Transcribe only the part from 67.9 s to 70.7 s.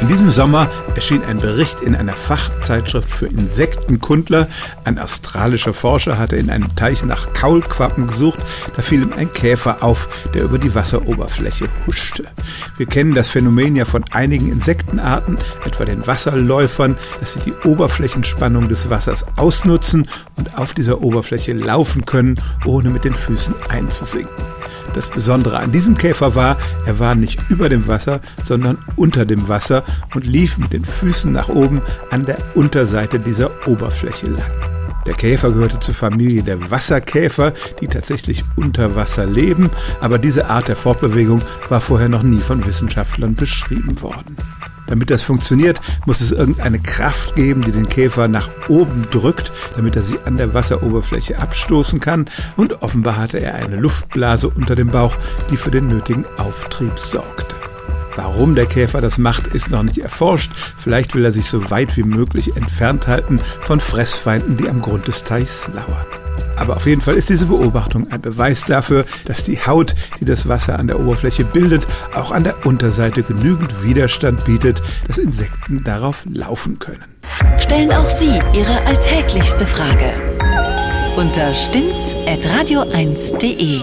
ein Beweis dafür, dass die Haut, die das